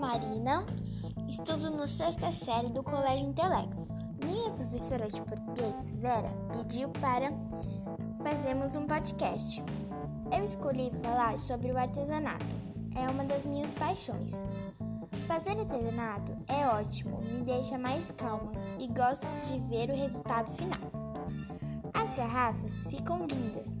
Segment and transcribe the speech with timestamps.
[0.00, 0.66] Marina,
[1.28, 3.90] estudo no sexta série do Colégio Intelectos.
[4.24, 7.32] Minha professora de português, Vera, pediu para
[8.22, 9.62] fazermos um podcast.
[10.36, 12.44] Eu escolhi falar sobre o artesanato.
[12.96, 14.44] É uma das minhas paixões.
[15.28, 20.80] Fazer artesanato é ótimo, me deixa mais calma e gosto de ver o resultado final.
[21.92, 23.80] As garrafas ficam lindas.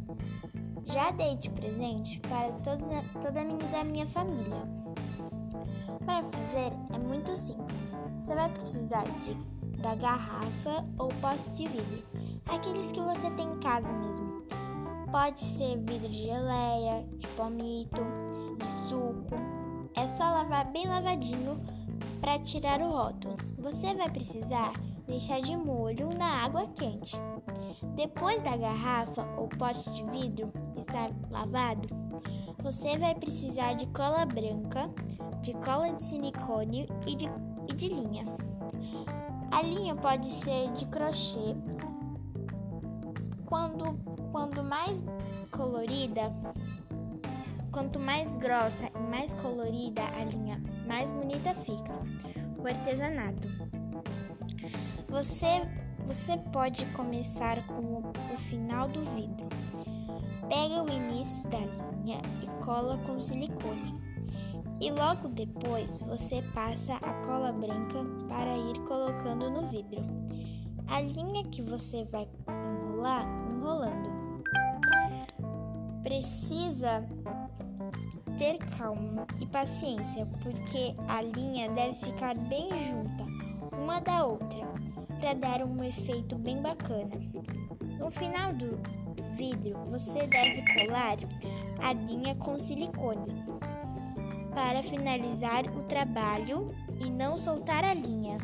[0.86, 2.88] Já dei de presente para todos,
[3.20, 4.62] toda a minha, da minha família.
[6.04, 7.86] Para fazer é muito simples.
[8.16, 9.34] Você vai precisar de,
[9.80, 12.02] da garrafa ou pote de vidro,
[12.48, 14.44] aqueles que você tem em casa mesmo.
[15.10, 18.02] Pode ser vidro de geleia, de palmito,
[18.58, 19.34] de suco.
[19.94, 21.60] É só lavar bem lavadinho
[22.20, 23.36] para tirar o rótulo.
[23.58, 24.72] Você vai precisar
[25.14, 27.16] deixar de molho na água quente.
[27.94, 31.86] Depois da garrafa ou pote de vidro estar lavado,
[32.58, 34.90] você vai precisar de cola branca,
[35.40, 37.26] de cola de silicone e de,
[37.68, 38.24] e de linha.
[39.52, 41.54] A linha pode ser de crochê.
[43.46, 43.96] Quando,
[44.32, 45.00] quando mais
[45.52, 46.22] colorida,
[47.70, 51.94] quanto mais grossa e mais colorida a linha, mais bonita fica.
[52.58, 53.48] O artesanato.
[55.14, 55.46] Você,
[56.04, 59.46] você pode começar com o final do vidro.
[60.48, 63.94] Pega o início da linha e cola com silicone.
[64.80, 70.02] E logo depois você passa a cola branca para ir colocando no vidro.
[70.88, 74.42] A linha que você vai enrolar, enrolando.
[76.02, 77.06] Precisa
[78.36, 83.24] ter calma e paciência, porque a linha deve ficar bem junta
[83.78, 84.64] uma da outra
[85.24, 87.18] para dar um efeito bem bacana.
[87.98, 88.78] No final do
[89.30, 91.16] vidro, você deve colar
[91.82, 93.32] a linha com silicone
[94.54, 98.36] para finalizar o trabalho e não soltar a linha.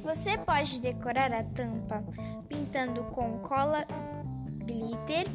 [0.00, 2.04] Você pode decorar a tampa
[2.48, 3.84] pintando com cola
[4.64, 5.26] glitter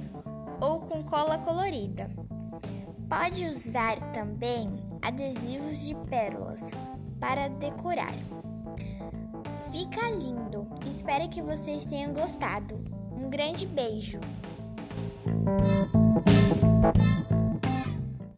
[0.61, 2.09] ou com cola colorida.
[3.09, 4.69] Pode usar também
[5.01, 6.71] adesivos de pérolas
[7.19, 8.15] para decorar.
[9.77, 10.67] Fica lindo!
[10.89, 12.73] Espero que vocês tenham gostado.
[13.11, 14.19] Um grande beijo!